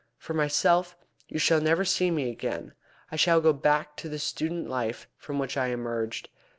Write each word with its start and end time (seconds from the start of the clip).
For 0.17 0.33
myself, 0.33 0.95
you 1.27 1.37
shall 1.37 1.61
never 1.61 1.85
see 1.85 2.09
me 2.09 2.31
again. 2.31 2.73
I 3.11 3.17
shall 3.17 3.39
go 3.39 3.53
back 3.53 3.95
to 3.97 4.09
the 4.09 4.17
student 4.17 4.67
life 4.67 5.07
from 5.15 5.37
which 5.37 5.55
I 5.57 5.67
emerged. 5.67 6.29